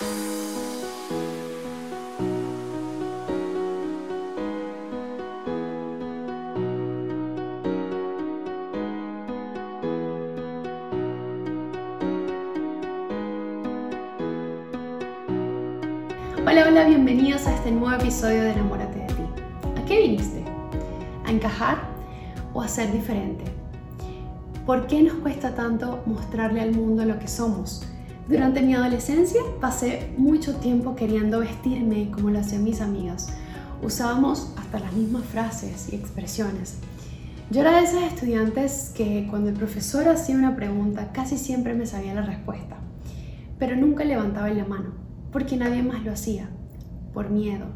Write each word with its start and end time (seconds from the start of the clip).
Hola, 0.00 0.08
hola, 16.66 16.84
bienvenidos 16.86 17.46
a 17.46 17.54
este 17.54 17.70
nuevo 17.70 17.92
episodio 17.92 18.40
de 18.42 18.52
Enamórate 18.52 19.00
de 19.00 19.06
ti. 19.06 19.22
¿A 19.76 19.84
qué 19.84 20.00
viniste? 20.00 20.42
¿A 21.26 21.30
encajar 21.30 21.76
o 22.54 22.62
a 22.62 22.68
ser 22.68 22.90
diferente? 22.90 23.44
¿Por 24.64 24.86
qué 24.86 25.02
nos 25.02 25.16
cuesta 25.16 25.54
tanto 25.54 26.02
mostrarle 26.06 26.62
al 26.62 26.72
mundo 26.72 27.04
lo 27.04 27.18
que 27.18 27.28
somos? 27.28 27.86
Durante 28.28 28.62
mi 28.62 28.74
adolescencia 28.74 29.40
pasé 29.60 30.12
mucho 30.16 30.56
tiempo 30.56 30.94
queriendo 30.94 31.40
vestirme 31.40 32.10
como 32.10 32.30
lo 32.30 32.38
hacían 32.38 32.64
mis 32.64 32.80
amigas. 32.80 33.28
Usábamos 33.82 34.52
hasta 34.56 34.78
las 34.78 34.92
mismas 34.92 35.24
frases 35.24 35.92
y 35.92 35.96
expresiones. 35.96 36.78
Yo 37.50 37.62
era 37.62 37.78
de 37.78 37.84
esas 37.84 38.04
estudiantes 38.04 38.92
que 38.94 39.26
cuando 39.28 39.48
el 39.50 39.56
profesor 39.56 40.08
hacía 40.08 40.36
una 40.36 40.54
pregunta 40.54 41.10
casi 41.12 41.36
siempre 41.36 41.74
me 41.74 41.86
sabía 41.86 42.14
la 42.14 42.22
respuesta, 42.22 42.76
pero 43.58 43.74
nunca 43.74 44.04
levantaba 44.04 44.48
la 44.50 44.64
mano 44.64 45.00
porque 45.32 45.56
nadie 45.56 45.82
más 45.82 46.04
lo 46.04 46.12
hacía, 46.12 46.48
por 47.12 47.30
miedo, 47.30 47.66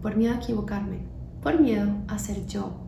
por 0.00 0.16
miedo 0.16 0.34
a 0.34 0.36
equivocarme, 0.36 0.98
por 1.42 1.60
miedo 1.60 1.90
a 2.08 2.18
ser 2.18 2.46
yo. 2.46 2.82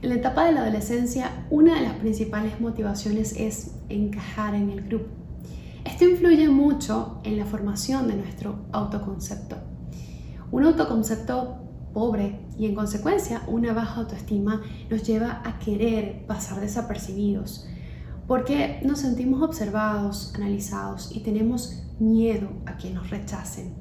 En 0.00 0.08
la 0.08 0.16
etapa 0.16 0.44
de 0.44 0.52
la 0.52 0.62
adolescencia, 0.62 1.46
una 1.50 1.76
de 1.76 1.82
las 1.82 1.94
principales 1.94 2.60
motivaciones 2.60 3.34
es 3.36 3.72
encajar 3.88 4.54
en 4.54 4.70
el 4.70 4.82
grupo. 4.82 5.21
Esto 5.84 6.04
influye 6.04 6.48
mucho 6.48 7.20
en 7.24 7.38
la 7.38 7.44
formación 7.44 8.06
de 8.08 8.16
nuestro 8.16 8.66
autoconcepto. 8.72 9.56
Un 10.50 10.64
autoconcepto 10.64 11.62
pobre 11.92 12.40
y 12.58 12.66
en 12.66 12.74
consecuencia 12.74 13.42
una 13.48 13.72
baja 13.72 14.00
autoestima 14.00 14.62
nos 14.90 15.02
lleva 15.02 15.42
a 15.44 15.58
querer 15.58 16.24
pasar 16.26 16.60
desapercibidos, 16.60 17.66
porque 18.26 18.80
nos 18.84 19.00
sentimos 19.00 19.42
observados, 19.42 20.32
analizados 20.36 21.10
y 21.14 21.20
tenemos 21.20 21.82
miedo 21.98 22.48
a 22.66 22.76
que 22.76 22.90
nos 22.90 23.10
rechacen. 23.10 23.74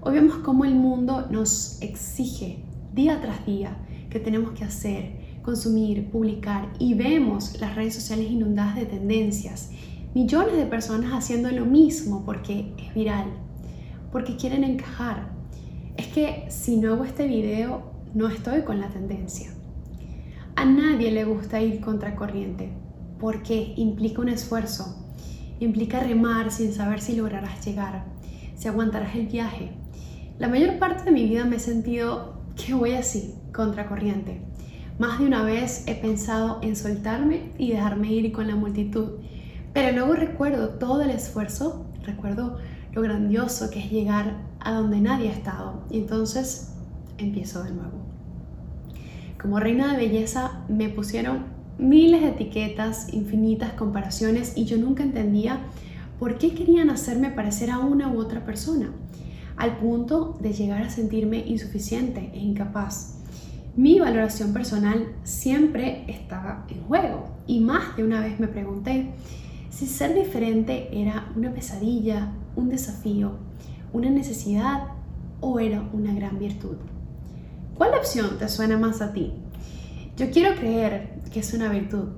Hoy 0.00 0.14
vemos 0.14 0.38
cómo 0.38 0.64
el 0.64 0.74
mundo 0.74 1.26
nos 1.30 1.80
exige 1.82 2.64
día 2.92 3.20
tras 3.20 3.46
día 3.46 3.76
que 4.10 4.20
tenemos 4.20 4.52
que 4.52 4.64
hacer, 4.64 5.40
consumir, 5.42 6.10
publicar 6.10 6.72
y 6.78 6.94
vemos 6.94 7.60
las 7.60 7.74
redes 7.74 7.94
sociales 7.94 8.30
inundadas 8.30 8.76
de 8.76 8.86
tendencias. 8.86 9.70
Millones 10.14 10.56
de 10.56 10.66
personas 10.66 11.12
haciendo 11.12 11.50
lo 11.50 11.66
mismo 11.66 12.24
porque 12.24 12.72
es 12.78 12.94
viral, 12.94 13.26
porque 14.10 14.36
quieren 14.36 14.64
encajar. 14.64 15.28
Es 15.96 16.06
que 16.08 16.46
si 16.48 16.76
no 16.76 16.94
hago 16.94 17.04
este 17.04 17.26
video, 17.26 17.92
no 18.14 18.28
estoy 18.28 18.62
con 18.62 18.80
la 18.80 18.88
tendencia. 18.88 19.50
A 20.56 20.64
nadie 20.64 21.10
le 21.10 21.24
gusta 21.24 21.60
ir 21.60 21.80
contracorriente 21.80 22.72
porque 23.20 23.74
implica 23.76 24.22
un 24.22 24.28
esfuerzo, 24.28 24.96
implica 25.60 26.00
remar 26.00 26.50
sin 26.50 26.72
saber 26.72 27.00
si 27.00 27.16
lograrás 27.16 27.64
llegar, 27.64 28.06
si 28.56 28.68
aguantarás 28.68 29.14
el 29.14 29.26
viaje. 29.26 29.72
La 30.38 30.48
mayor 30.48 30.78
parte 30.78 31.04
de 31.04 31.10
mi 31.10 31.28
vida 31.28 31.44
me 31.44 31.56
he 31.56 31.60
sentido 31.60 32.40
que 32.56 32.74
voy 32.74 32.92
así, 32.92 33.34
contracorriente. 33.52 34.40
Más 34.98 35.18
de 35.18 35.26
una 35.26 35.42
vez 35.42 35.84
he 35.86 35.94
pensado 35.94 36.58
en 36.62 36.74
soltarme 36.76 37.52
y 37.58 37.72
dejarme 37.72 38.12
ir 38.12 38.32
con 38.32 38.48
la 38.48 38.56
multitud, 38.56 39.20
pero 39.80 39.92
luego 39.92 40.14
recuerdo 40.14 40.70
todo 40.70 41.02
el 41.02 41.10
esfuerzo, 41.10 41.86
recuerdo 42.02 42.58
lo 42.92 43.00
grandioso 43.00 43.70
que 43.70 43.78
es 43.78 43.92
llegar 43.92 44.42
a 44.58 44.72
donde 44.72 45.00
nadie 45.00 45.28
ha 45.28 45.32
estado 45.32 45.84
y 45.88 45.98
entonces 45.98 46.74
empiezo 47.16 47.62
de 47.62 47.70
nuevo. 47.70 48.04
Como 49.40 49.60
reina 49.60 49.92
de 49.92 49.98
belleza 49.98 50.64
me 50.68 50.88
pusieron 50.88 51.44
miles 51.78 52.22
de 52.22 52.30
etiquetas, 52.30 53.14
infinitas 53.14 53.74
comparaciones 53.74 54.54
y 54.56 54.64
yo 54.64 54.78
nunca 54.78 55.04
entendía 55.04 55.60
por 56.18 56.38
qué 56.38 56.56
querían 56.56 56.90
hacerme 56.90 57.30
parecer 57.30 57.70
a 57.70 57.78
una 57.78 58.08
u 58.08 58.18
otra 58.18 58.44
persona, 58.44 58.90
al 59.56 59.76
punto 59.76 60.36
de 60.40 60.54
llegar 60.54 60.82
a 60.82 60.90
sentirme 60.90 61.46
insuficiente 61.46 62.32
e 62.34 62.40
incapaz. 62.40 63.20
Mi 63.76 64.00
valoración 64.00 64.52
personal 64.52 65.06
siempre 65.22 66.04
estaba 66.08 66.66
en 66.68 66.82
juego 66.82 67.28
y 67.46 67.60
más 67.60 67.96
de 67.96 68.02
una 68.02 68.18
vez 68.18 68.40
me 68.40 68.48
pregunté 68.48 69.14
si 69.78 69.86
ser 69.86 70.12
diferente 70.12 70.88
era 70.90 71.30
una 71.36 71.54
pesadilla, 71.54 72.32
un 72.56 72.68
desafío, 72.68 73.34
una 73.92 74.10
necesidad 74.10 74.88
o 75.40 75.60
era 75.60 75.88
una 75.92 76.12
gran 76.12 76.40
virtud. 76.40 76.78
¿Cuál 77.76 77.94
opción 77.94 78.38
te 78.40 78.48
suena 78.48 78.76
más 78.76 79.00
a 79.00 79.12
ti? 79.12 79.34
Yo 80.16 80.32
quiero 80.32 80.56
creer 80.56 81.20
que 81.32 81.38
es 81.38 81.54
una 81.54 81.68
virtud. 81.68 82.08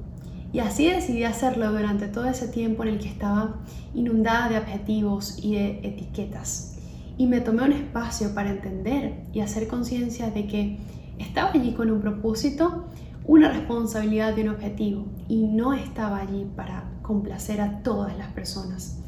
Y 0.54 0.60
así 0.60 0.88
decidí 0.88 1.24
hacerlo 1.24 1.70
durante 1.70 2.08
todo 2.08 2.24
ese 2.24 2.48
tiempo 2.48 2.82
en 2.82 2.94
el 2.94 2.98
que 2.98 3.08
estaba 3.08 3.56
inundada 3.92 4.48
de 4.48 4.56
objetivos 4.56 5.38
y 5.42 5.56
de 5.56 5.80
etiquetas. 5.82 6.78
Y 7.18 7.26
me 7.26 7.42
tomé 7.42 7.64
un 7.64 7.72
espacio 7.72 8.32
para 8.32 8.52
entender 8.52 9.24
y 9.34 9.40
hacer 9.40 9.68
conciencia 9.68 10.30
de 10.30 10.46
que 10.46 10.78
estaba 11.18 11.50
allí 11.50 11.74
con 11.74 11.90
un 11.90 12.00
propósito, 12.00 12.86
una 13.26 13.52
responsabilidad 13.52 14.34
de 14.34 14.44
un 14.44 14.48
objetivo 14.48 15.04
y 15.28 15.46
no 15.46 15.74
estaba 15.74 16.20
allí 16.20 16.46
para 16.56 16.99
complacer 17.10 17.60
a 17.60 17.82
todas 17.82 18.16
las 18.16 18.28
personas. 18.28 19.00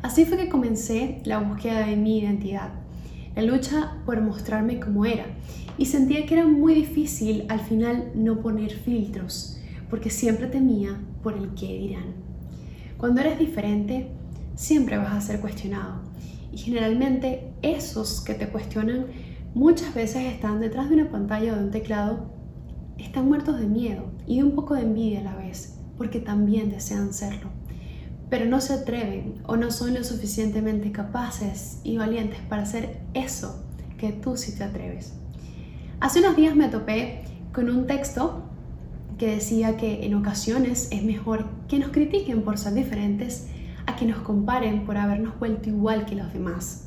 Así 0.00 0.24
fue 0.24 0.38
que 0.38 0.48
comencé 0.48 1.20
la 1.26 1.40
búsqueda 1.40 1.86
de 1.86 1.94
mi 1.94 2.18
identidad, 2.18 2.70
la 3.36 3.42
lucha 3.42 3.98
por 4.06 4.18
mostrarme 4.22 4.80
como 4.80 5.04
era 5.04 5.26
y 5.76 5.84
sentía 5.84 6.24
que 6.24 6.36
era 6.36 6.46
muy 6.46 6.72
difícil 6.72 7.44
al 7.50 7.60
final 7.60 8.12
no 8.14 8.40
poner 8.40 8.70
filtros, 8.70 9.60
porque 9.90 10.08
siempre 10.08 10.46
temía 10.46 10.98
por 11.22 11.34
el 11.34 11.50
qué 11.50 11.66
dirán. 11.66 12.14
Cuando 12.96 13.20
eres 13.20 13.38
diferente, 13.38 14.08
siempre 14.54 14.96
vas 14.96 15.12
a 15.12 15.20
ser 15.20 15.42
cuestionado 15.42 16.00
y 16.50 16.56
generalmente 16.56 17.52
esos 17.60 18.22
que 18.22 18.32
te 18.32 18.48
cuestionan 18.48 19.04
muchas 19.52 19.92
veces 19.92 20.32
están 20.32 20.62
detrás 20.62 20.88
de 20.88 20.94
una 20.94 21.10
pantalla 21.10 21.52
o 21.52 21.56
de 21.56 21.64
un 21.64 21.70
teclado, 21.70 22.30
están 22.96 23.28
muertos 23.28 23.60
de 23.60 23.66
miedo 23.66 24.06
y 24.26 24.38
de 24.38 24.44
un 24.44 24.54
poco 24.54 24.76
de 24.76 24.80
envidia 24.80 25.20
a 25.20 25.24
la 25.24 25.36
vez, 25.36 25.79
porque 26.00 26.18
también 26.18 26.70
desean 26.70 27.12
serlo 27.12 27.50
pero 28.30 28.46
no 28.46 28.60
se 28.60 28.74
atreven 28.74 29.42
o 29.44 29.56
no 29.56 29.70
son 29.72 29.94
lo 29.94 30.04
suficientemente 30.04 30.92
capaces 30.92 31.80
y 31.82 31.98
valientes 31.98 32.38
para 32.48 32.62
hacer 32.62 33.00
eso 33.12 33.62
que 33.98 34.12
tú 34.12 34.36
sí 34.36 34.56
te 34.56 34.64
atreves. 34.64 35.12
Hace 35.98 36.20
unos 36.20 36.36
días 36.36 36.54
me 36.54 36.68
topé 36.68 37.24
con 37.52 37.68
un 37.68 37.86
texto 37.86 38.44
que 39.18 39.34
decía 39.34 39.76
que 39.76 40.06
en 40.06 40.14
ocasiones 40.14 40.88
es 40.92 41.02
mejor 41.02 41.46
que 41.68 41.78
nos 41.78 41.90
critiquen 41.90 42.42
por 42.42 42.56
ser 42.56 42.72
diferentes 42.72 43.48
a 43.86 43.96
que 43.96 44.06
nos 44.06 44.18
comparen 44.20 44.86
por 44.86 44.96
habernos 44.96 45.38
vuelto 45.38 45.68
igual 45.68 46.06
que 46.06 46.14
los 46.14 46.32
demás. 46.32 46.86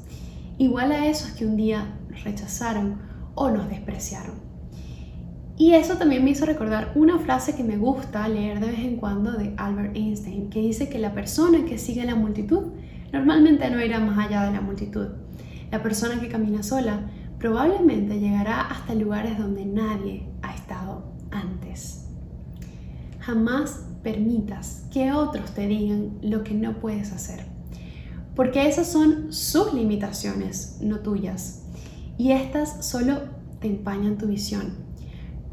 Igual 0.57 0.93
a 0.93 1.07
esos 1.07 1.31
que 1.31 1.45
un 1.45 1.57
día 1.57 1.99
nos 2.09 2.23
rechazaron 2.23 3.01
o 3.35 3.51
nos 3.51 3.69
despreciaron. 3.69 4.52
Y 5.57 5.73
eso 5.73 5.97
también 5.97 6.23
me 6.23 6.31
hizo 6.31 6.45
recordar 6.45 6.91
una 6.95 7.19
frase 7.19 7.55
que 7.55 7.63
me 7.63 7.77
gusta 7.77 8.27
leer 8.27 8.59
de 8.59 8.67
vez 8.67 8.79
en 8.79 8.97
cuando 8.97 9.33
de 9.33 9.53
Albert 9.57 9.95
Einstein, 9.95 10.49
que 10.49 10.61
dice 10.61 10.89
que 10.89 10.97
la 10.97 11.13
persona 11.13 11.65
que 11.65 11.77
sigue 11.77 12.03
la 12.05 12.15
multitud 12.15 12.71
normalmente 13.11 13.69
no 13.69 13.83
irá 13.83 13.99
más 13.99 14.17
allá 14.17 14.43
de 14.45 14.53
la 14.53 14.61
multitud. 14.61 15.09
La 15.71 15.83
persona 15.83 16.19
que 16.19 16.29
camina 16.29 16.63
sola 16.63 17.09
probablemente 17.37 18.19
llegará 18.19 18.61
hasta 18.61 18.95
lugares 18.95 19.37
donde 19.37 19.65
nadie 19.65 20.27
ha 20.41 20.55
estado 20.55 21.13
antes. 21.29 22.07
Jamás 23.19 23.85
permitas 24.01 24.87
que 24.91 25.11
otros 25.11 25.51
te 25.51 25.67
digan 25.67 26.17
lo 26.21 26.43
que 26.43 26.53
no 26.53 26.79
puedes 26.79 27.11
hacer, 27.11 27.45
porque 28.35 28.67
esas 28.67 28.91
son 28.91 29.31
sus 29.31 29.73
limitaciones, 29.73 30.79
no 30.81 30.99
tuyas, 30.99 31.63
y 32.17 32.31
estas 32.31 32.85
solo 32.85 33.19
te 33.59 33.67
empañan 33.67 34.17
tu 34.17 34.27
visión. 34.27 34.73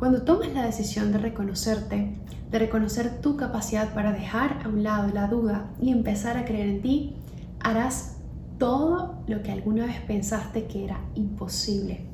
Cuando 0.00 0.22
tomas 0.22 0.50
la 0.54 0.64
decisión 0.64 1.12
de 1.12 1.18
reconocerte, 1.18 2.14
de 2.50 2.58
reconocer 2.58 3.20
tu 3.20 3.36
capacidad 3.36 3.92
para 3.92 4.12
dejar 4.12 4.62
a 4.64 4.68
un 4.70 4.82
lado 4.82 5.12
la 5.12 5.26
duda 5.26 5.68
y 5.78 5.90
empezar 5.90 6.38
a 6.38 6.46
creer 6.46 6.68
en 6.68 6.80
ti, 6.80 7.16
harás 7.60 8.16
todo 8.56 9.22
lo 9.26 9.42
que 9.42 9.52
alguna 9.52 9.84
vez 9.84 10.00
pensaste 10.00 10.64
que 10.64 10.84
era 10.84 10.98
imposible. 11.16 12.06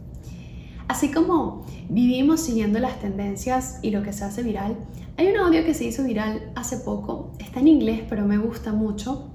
Así 0.89 1.13
como 1.13 1.65
vivimos 1.89 2.41
siguiendo 2.41 2.81
las 2.81 2.99
tendencias 2.99 3.79
y 3.83 3.93
lo 3.93 4.03
que 4.03 4.13
se 4.13 4.25
hace 4.25 4.43
viral, 4.43 4.77
hay 5.17 5.29
un 5.29 5.37
audio 5.37 5.65
que 5.65 5.73
se 5.73 5.85
hizo 5.85 6.03
viral 6.03 6.51
hace 6.57 6.79
poco, 6.79 7.35
está 7.39 7.61
en 7.61 7.69
inglés 7.69 8.03
pero 8.09 8.27
me 8.27 8.37
gusta 8.37 8.73
mucho 8.73 9.31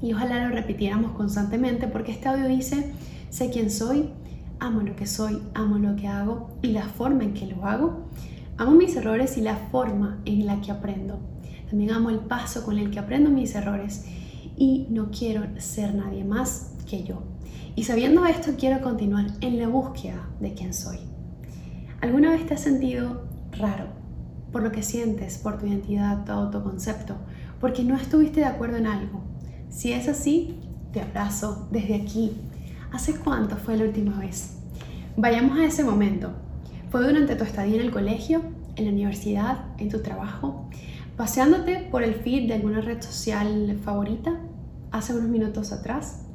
y 0.00 0.14
ojalá 0.14 0.48
lo 0.48 0.54
repitiéramos 0.54 1.12
constantemente 1.12 1.88
porque 1.88 2.12
este 2.12 2.26
audio 2.26 2.48
dice, 2.48 2.90
sé 3.28 3.50
quién 3.50 3.70
soy, 3.70 4.08
amo 4.62 4.80
lo 4.80 4.94
que 4.94 5.06
soy, 5.06 5.42
amo 5.54 5.76
lo 5.78 5.96
que 5.96 6.06
hago 6.06 6.56
y 6.62 6.68
la 6.68 6.84
forma 6.84 7.24
en 7.24 7.34
que 7.34 7.46
lo 7.46 7.66
hago, 7.66 8.08
amo 8.56 8.72
mis 8.72 8.94
errores 8.94 9.36
y 9.36 9.40
la 9.40 9.56
forma 9.56 10.20
en 10.24 10.46
la 10.46 10.60
que 10.60 10.70
aprendo. 10.70 11.18
También 11.68 11.90
amo 11.90 12.10
el 12.10 12.20
paso 12.20 12.64
con 12.64 12.78
el 12.78 12.90
que 12.90 13.00
aprendo 13.00 13.28
mis 13.28 13.56
errores 13.56 14.04
y 14.56 14.86
no 14.88 15.10
quiero 15.10 15.42
ser 15.58 15.96
nadie 15.96 16.22
más 16.22 16.74
que 16.88 17.02
yo. 17.02 17.24
Y 17.74 17.84
sabiendo 17.84 18.24
esto, 18.24 18.52
quiero 18.56 18.80
continuar 18.82 19.26
en 19.40 19.58
la 19.58 19.66
búsqueda 19.66 20.28
de 20.38 20.54
quién 20.54 20.72
soy. 20.72 20.98
¿Alguna 22.00 22.30
vez 22.30 22.46
te 22.46 22.54
has 22.54 22.60
sentido 22.60 23.26
raro 23.50 23.86
por 24.52 24.62
lo 24.62 24.70
que 24.70 24.84
sientes, 24.84 25.38
por 25.38 25.58
tu 25.58 25.66
identidad, 25.66 26.24
tu 26.24 26.30
autoconcepto, 26.30 27.16
porque 27.60 27.82
no 27.82 27.96
estuviste 27.96 28.40
de 28.40 28.46
acuerdo 28.46 28.76
en 28.76 28.86
algo? 28.86 29.24
Si 29.70 29.92
es 29.92 30.06
así, 30.06 30.60
te 30.92 31.00
abrazo 31.00 31.68
desde 31.72 31.96
aquí. 31.96 32.32
¿Hace 32.92 33.16
cuánto 33.16 33.56
fue 33.56 33.78
la 33.78 33.84
última 33.84 34.18
vez? 34.18 34.58
Vayamos 35.16 35.58
a 35.58 35.64
ese 35.64 35.82
momento. 35.82 36.32
¿Fue 36.90 37.02
durante 37.02 37.36
tu 37.36 37.44
estadía 37.44 37.76
en 37.76 37.86
el 37.86 37.90
colegio, 37.90 38.42
en 38.76 38.84
la 38.84 38.90
universidad, 38.90 39.64
en 39.78 39.88
tu 39.88 40.02
trabajo? 40.02 40.68
¿Paseándote 41.16 41.88
por 41.90 42.02
el 42.02 42.14
feed 42.14 42.48
de 42.48 42.54
alguna 42.54 42.82
red 42.82 43.00
social 43.00 43.78
favorita 43.82 44.38
hace 44.90 45.14
unos 45.14 45.30
minutos 45.30 45.72
atrás? 45.72 46.26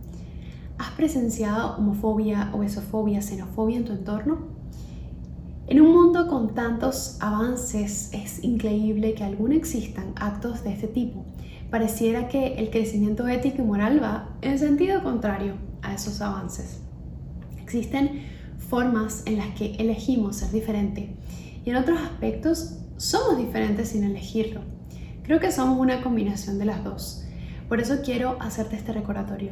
¿Has 0.79 0.89
presenciado 0.93 1.77
homofobia, 1.77 2.49
obesofobia, 2.53 3.21
xenofobia 3.21 3.77
en 3.77 3.85
tu 3.85 3.93
entorno? 3.93 4.56
En 5.69 5.81
un 5.81 5.91
mundo 5.91 6.27
con 6.27 6.55
tantos 6.55 7.17
avances 7.19 8.09
es 8.13 8.41
increíble 8.41 9.13
que 9.15 9.25
aún 9.25 9.51
existan 9.51 10.13
actos 10.15 10.63
de 10.63 10.71
este 10.71 10.87
tipo. 10.87 11.25
Pareciera 11.69 12.29
que 12.29 12.53
el 12.53 12.69
crecimiento 12.69 13.27
ético 13.27 13.61
y 13.61 13.65
moral 13.65 14.01
va 14.01 14.29
en 14.41 14.57
sentido 14.59 15.03
contrario 15.03 15.55
a 15.81 15.93
esos 15.93 16.21
avances. 16.21 16.79
Existen 17.61 18.23
formas 18.57 19.23
en 19.25 19.39
las 19.39 19.49
que 19.55 19.75
elegimos 19.75 20.37
ser 20.37 20.51
diferente 20.51 21.17
y 21.65 21.69
en 21.69 21.75
otros 21.75 21.99
aspectos 21.99 22.77
somos 22.95 23.37
diferentes 23.37 23.89
sin 23.89 24.05
elegirlo. 24.05 24.61
Creo 25.23 25.41
que 25.41 25.51
somos 25.51 25.77
una 25.77 26.01
combinación 26.01 26.59
de 26.59 26.65
las 26.65 26.81
dos. 26.85 27.25
Por 27.67 27.81
eso 27.81 27.97
quiero 28.05 28.37
hacerte 28.39 28.77
este 28.77 28.93
recordatorio 28.93 29.51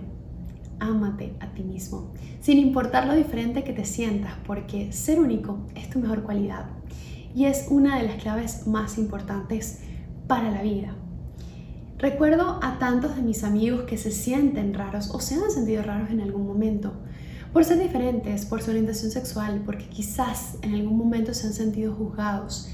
ámate 0.79 1.35
a 1.39 1.53
ti 1.53 1.63
mismo, 1.63 2.13
sin 2.41 2.57
importar 2.59 3.07
lo 3.07 3.15
diferente 3.15 3.63
que 3.63 3.73
te 3.73 3.85
sientas, 3.85 4.33
porque 4.45 4.91
ser 4.91 5.19
único 5.19 5.59
es 5.75 5.89
tu 5.89 5.99
mejor 5.99 6.23
cualidad 6.23 6.67
y 7.35 7.45
es 7.45 7.67
una 7.69 7.97
de 7.97 8.07
las 8.07 8.21
claves 8.21 8.65
más 8.65 8.97
importantes 8.97 9.81
para 10.27 10.51
la 10.51 10.61
vida. 10.61 10.95
Recuerdo 11.97 12.59
a 12.61 12.77
tantos 12.77 13.15
de 13.15 13.21
mis 13.21 13.43
amigos 13.43 13.83
que 13.83 13.97
se 13.97 14.11
sienten 14.11 14.73
raros 14.73 15.09
o 15.11 15.19
se 15.19 15.35
han 15.35 15.49
sentido 15.49 15.81
raros 15.83 16.09
en 16.09 16.21
algún 16.21 16.45
momento, 16.45 16.93
por 17.53 17.63
ser 17.63 17.79
diferentes, 17.79 18.45
por 18.45 18.61
su 18.61 18.71
orientación 18.71 19.11
sexual, 19.11 19.61
porque 19.65 19.87
quizás 19.87 20.57
en 20.61 20.73
algún 20.73 20.97
momento 20.97 21.33
se 21.33 21.47
han 21.47 21.53
sentido 21.53 21.93
juzgados. 21.93 22.69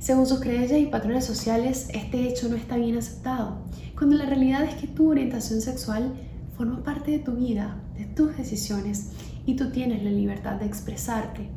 Según 0.00 0.26
sus 0.26 0.40
creencias 0.40 0.80
y 0.80 0.86
patrones 0.86 1.24
sociales, 1.24 1.88
este 1.94 2.28
hecho 2.28 2.48
no 2.48 2.56
está 2.56 2.76
bien 2.76 2.98
aceptado, 2.98 3.62
cuando 3.96 4.16
la 4.16 4.26
realidad 4.26 4.64
es 4.64 4.74
que 4.74 4.88
tu 4.88 5.10
orientación 5.10 5.60
sexual 5.60 6.12
forma 6.56 6.84
parte 6.84 7.10
de 7.10 7.18
tu 7.18 7.32
vida, 7.32 7.80
de 7.98 8.04
tus 8.04 8.36
decisiones 8.36 9.10
y 9.44 9.56
tú 9.56 9.70
tienes 9.70 10.04
la 10.04 10.10
libertad 10.10 10.54
de 10.54 10.66
expresarte, 10.66 11.48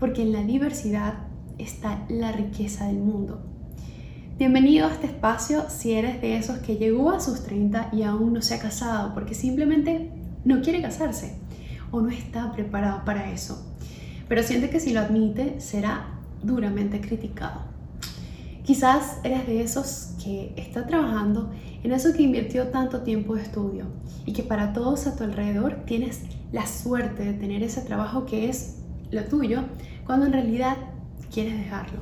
porque 0.00 0.22
en 0.22 0.32
la 0.32 0.42
diversidad 0.42 1.26
está 1.58 2.06
la 2.08 2.32
riqueza 2.32 2.86
del 2.86 2.96
mundo. 2.96 3.42
Bienvenido 4.38 4.86
a 4.86 4.92
este 4.92 5.06
espacio 5.06 5.64
si 5.68 5.92
eres 5.92 6.22
de 6.22 6.38
esos 6.38 6.58
que 6.58 6.76
llegó 6.76 7.10
a 7.10 7.20
sus 7.20 7.42
30 7.42 7.90
y 7.92 8.04
aún 8.04 8.32
no 8.32 8.40
se 8.40 8.54
ha 8.54 8.58
casado 8.58 9.12
porque 9.12 9.34
simplemente 9.34 10.12
no 10.44 10.62
quiere 10.62 10.80
casarse 10.80 11.36
o 11.90 12.00
no 12.00 12.08
está 12.08 12.50
preparado 12.52 13.04
para 13.04 13.30
eso, 13.30 13.76
pero 14.28 14.42
siente 14.42 14.70
que 14.70 14.80
si 14.80 14.94
lo 14.94 15.00
admite 15.00 15.60
será 15.60 16.20
duramente 16.42 17.02
criticado. 17.02 17.68
Quizás 18.64 19.18
eres 19.24 19.46
de 19.46 19.62
esos 19.62 20.14
que 20.22 20.54
está 20.56 20.86
trabajando 20.86 21.50
en 21.82 21.92
eso 21.92 22.12
que 22.12 22.22
invirtió 22.22 22.68
tanto 22.68 23.02
tiempo 23.02 23.34
de 23.34 23.42
estudio 23.42 23.86
y 24.26 24.32
que 24.32 24.42
para 24.42 24.72
todos 24.72 25.06
a 25.06 25.16
tu 25.16 25.24
alrededor 25.24 25.84
tienes 25.86 26.22
la 26.52 26.66
suerte 26.66 27.24
de 27.24 27.34
tener 27.34 27.62
ese 27.62 27.82
trabajo 27.82 28.26
que 28.26 28.48
es 28.48 28.78
lo 29.10 29.24
tuyo 29.24 29.62
cuando 30.04 30.26
en 30.26 30.32
realidad 30.32 30.76
quieres 31.32 31.56
dejarlo, 31.56 32.00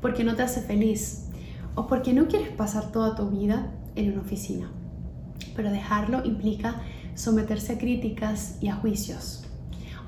porque 0.00 0.24
no 0.24 0.34
te 0.34 0.42
hace 0.42 0.60
feliz 0.60 1.28
o 1.74 1.86
porque 1.86 2.12
no 2.12 2.28
quieres 2.28 2.50
pasar 2.50 2.92
toda 2.92 3.14
tu 3.14 3.30
vida 3.30 3.72
en 3.94 4.12
una 4.12 4.20
oficina. 4.20 4.70
Pero 5.54 5.70
dejarlo 5.70 6.24
implica 6.24 6.82
someterse 7.14 7.74
a 7.74 7.78
críticas 7.78 8.58
y 8.60 8.68
a 8.68 8.74
juicios. 8.74 9.44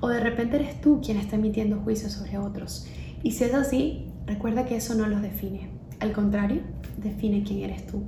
O 0.01 0.09
de 0.09 0.21
repente 0.21 0.57
eres 0.57 0.81
tú 0.81 1.01
quien 1.05 1.19
está 1.19 1.37
emitiendo 1.37 1.81
juicios 1.81 2.13
sobre 2.13 2.39
otros. 2.39 2.87
Y 3.23 3.33
si 3.33 3.45
es 3.45 3.55
así, 3.55 4.07
recuerda 4.27 4.65
que 4.65 4.77
eso 4.77 4.95
no 4.95 5.07
los 5.07 5.23
define. 5.23 5.71
Al 6.01 6.13
contrario, 6.13 6.63
define 6.97 7.43
quién 7.43 7.61
eres 7.61 7.87
tú. 7.87 8.03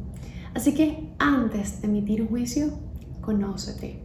Así 0.55 0.75
que 0.75 1.09
antes 1.19 1.81
de 1.81 1.89
emitir 1.89 2.23
un 2.23 2.29
juicio, 2.29 2.69
conócete. 3.21 4.01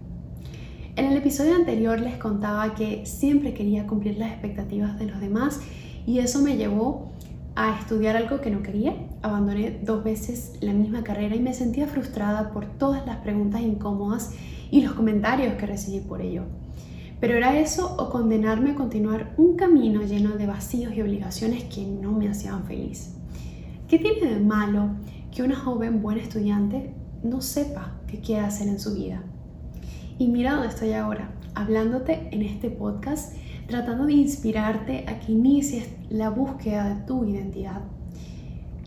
En 0.96 1.06
el 1.06 1.18
episodio 1.18 1.56
anterior 1.56 2.00
les 2.00 2.18
contaba 2.18 2.74
que 2.74 3.06
siempre 3.06 3.54
quería 3.54 3.86
cumplir 3.86 4.18
las 4.18 4.32
expectativas 4.32 4.98
de 4.98 5.06
los 5.06 5.20
demás 5.20 5.60
y 6.06 6.20
eso 6.20 6.42
me 6.42 6.56
llevó 6.56 7.12
a 7.56 7.78
estudiar 7.78 8.16
algo 8.16 8.40
que 8.40 8.50
no 8.50 8.64
quería. 8.64 8.96
Abandoné 9.22 9.80
dos 9.84 10.04
veces 10.04 10.54
la 10.62 10.74
misma 10.74 11.04
carrera 11.04 11.36
y 11.36 11.40
me 11.40 11.54
sentía 11.54 11.86
frustrada 11.86 12.52
por 12.52 12.66
todas 12.66 13.06
las 13.06 13.18
preguntas 13.18 13.62
incómodas 13.62 14.32
y 14.72 14.82
los 14.82 14.94
comentarios 14.94 15.56
que 15.56 15.66
recibí 15.66 16.00
por 16.00 16.22
ello. 16.22 16.44
Pero 17.20 17.36
era 17.36 17.60
eso 17.60 17.96
o 17.98 18.10
condenarme 18.10 18.72
a 18.72 18.76
continuar 18.76 19.34
un 19.38 19.58
camino 19.58 20.02
lleno 20.02 20.38
de 20.38 20.48
vacíos 20.48 20.94
y 20.96 21.02
obligaciones 21.02 21.64
que 21.66 21.86
no 21.86 22.12
me 22.12 22.30
hacían 22.30 22.64
feliz. 22.64 23.16
¿Qué 23.88 24.00
tiene 24.00 24.34
de 24.34 24.40
malo 24.40 24.92
que 25.32 25.44
una 25.44 25.56
joven 25.56 26.02
buena 26.02 26.22
estudiante 26.22 26.94
no 27.24 27.42
sepa 27.42 28.00
qué 28.08 28.20
quiere 28.20 28.46
hacer 28.46 28.68
en 28.68 28.80
su 28.80 28.96
vida? 28.96 29.24
Y 30.18 30.28
mira 30.28 30.54
dónde 30.54 30.70
estoy 30.70 30.94
ahora, 30.94 31.32
hablándote 31.54 32.30
en 32.32 32.42
este 32.42 32.70
podcast, 32.70 33.36
tratando 33.68 34.06
de 34.06 34.14
inspirarte 34.14 35.06
a 35.08 35.20
que 35.20 35.34
inicies 35.34 35.90
la 36.10 36.30
búsqueda 36.30 36.96
de 36.96 37.06
tu 37.06 37.26
identidad. 37.26 37.82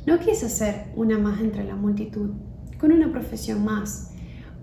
No 0.06 0.18
quise 0.18 0.48
ser 0.48 0.92
una 0.96 1.18
más 1.18 1.40
entre 1.40 1.64
la 1.64 1.76
multitud, 1.76 2.30
con 2.78 2.92
una 2.92 3.12
profesión 3.12 3.64
más, 3.64 4.12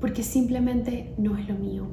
porque 0.01 0.23
simplemente 0.23 1.13
no 1.17 1.37
es 1.37 1.47
lo 1.47 1.55
mío. 1.55 1.87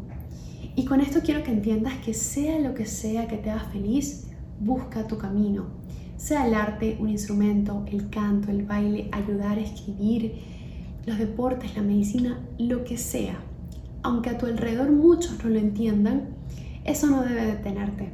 Y 0.75 0.87
con 0.87 1.01
esto 1.01 1.21
quiero 1.23 1.45
que 1.45 1.53
entiendas 1.53 1.95
que 1.99 2.15
sea 2.15 2.59
lo 2.59 2.75
que 2.75 2.87
sea 2.87 3.29
que 3.29 3.37
te 3.37 3.51
haga 3.51 3.65
feliz, 3.65 4.29
busca 4.59 5.07
tu 5.07 5.19
camino 5.19 5.84
sea 6.17 6.47
el 6.47 6.55
arte, 6.55 6.97
un 7.01 7.09
instrumento, 7.09 7.85
el 7.87 8.09
canto, 8.11 8.51
el 8.51 8.65
baile, 8.65 9.09
ayudar 9.13 9.59
a 9.59 9.63
escribir, 9.63 10.35
los 11.07 11.19
deportes, 11.19 11.77
la 11.77 11.83
medicina, 11.83 12.41
lo 12.59 12.85
que 12.85 12.97
sea. 12.97 13.39
Aunque 14.03 14.31
a 14.31 14.39
tu 14.39 14.47
alrededor 14.47 14.91
muchos 14.93 15.43
no 15.43 15.51
lo 15.51 15.59
entiendan, 15.59 16.31
eso 16.85 17.07
no 17.09 17.23
debe 17.23 17.47
detenerte. 17.47 18.13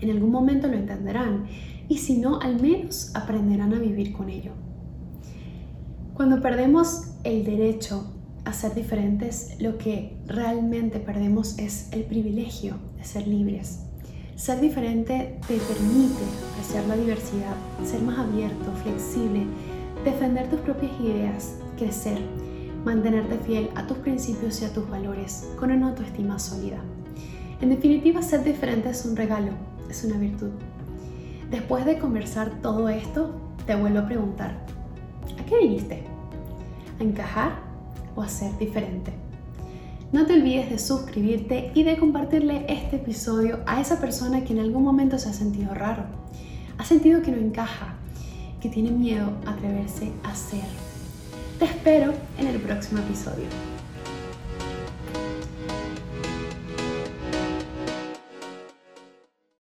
En 0.00 0.10
algún 0.10 0.30
momento 0.30 0.66
lo 0.66 0.74
entenderán 0.74 1.46
y 1.88 1.98
si 1.98 2.18
no, 2.18 2.40
al 2.40 2.60
menos 2.60 3.14
aprenderán 3.14 3.72
a 3.74 3.78
vivir 3.78 4.12
con 4.12 4.28
ello. 4.28 4.52
Cuando 6.14 6.40
perdemos 6.40 7.14
el 7.24 7.44
derecho 7.44 8.12
a 8.44 8.52
ser 8.52 8.74
diferentes, 8.74 9.56
lo 9.60 9.78
que 9.78 10.16
realmente 10.26 11.00
perdemos 11.00 11.58
es 11.58 11.92
el 11.92 12.04
privilegio 12.04 12.76
de 12.96 13.04
ser 13.04 13.26
libres. 13.26 13.83
Ser 14.36 14.60
diferente 14.60 15.38
te 15.46 15.58
permite 15.58 16.24
apreciar 16.50 16.84
la 16.86 16.96
diversidad, 16.96 17.54
ser 17.84 18.02
más 18.02 18.18
abierto, 18.18 18.72
flexible, 18.82 19.46
defender 20.04 20.50
tus 20.50 20.58
propias 20.60 20.90
ideas, 21.00 21.54
crecer, 21.78 22.18
mantenerte 22.84 23.38
fiel 23.38 23.70
a 23.76 23.86
tus 23.86 23.96
principios 23.98 24.60
y 24.60 24.64
a 24.64 24.72
tus 24.72 24.90
valores 24.90 25.48
con 25.56 25.70
una 25.70 25.90
autoestima 25.90 26.40
sólida. 26.40 26.78
En 27.60 27.70
definitiva, 27.70 28.22
ser 28.22 28.42
diferente 28.42 28.90
es 28.90 29.06
un 29.06 29.14
regalo, 29.14 29.52
es 29.88 30.04
una 30.04 30.18
virtud. 30.18 30.50
Después 31.50 31.84
de 31.86 32.00
conversar 32.00 32.60
todo 32.60 32.88
esto, 32.88 33.30
te 33.66 33.76
vuelvo 33.76 34.00
a 34.00 34.06
preguntar, 34.06 34.66
¿a 35.40 35.44
qué 35.46 35.58
viniste? 35.58 36.02
¿A 36.98 37.04
encajar 37.04 37.52
o 38.16 38.22
a 38.22 38.28
ser 38.28 38.58
diferente? 38.58 39.12
No 40.12 40.26
te 40.26 40.34
olvides 40.34 40.70
de 40.70 40.78
suscribirte 40.78 41.72
y 41.74 41.82
de 41.82 41.96
compartirle 41.96 42.66
este 42.68 42.96
episodio 42.96 43.60
a 43.66 43.80
esa 43.80 44.00
persona 44.00 44.44
que 44.44 44.52
en 44.52 44.60
algún 44.60 44.84
momento 44.84 45.18
se 45.18 45.28
ha 45.28 45.32
sentido 45.32 45.74
raro, 45.74 46.04
ha 46.78 46.84
sentido 46.84 47.22
que 47.22 47.32
no 47.32 47.38
encaja, 47.38 47.94
que 48.60 48.68
tiene 48.68 48.90
miedo 48.90 49.32
a 49.44 49.50
atreverse 49.50 50.12
a 50.22 50.34
ser. 50.34 50.64
Te 51.58 51.64
espero 51.64 52.12
en 52.38 52.46
el 52.46 52.60
próximo 52.60 53.00
episodio. 53.00 53.73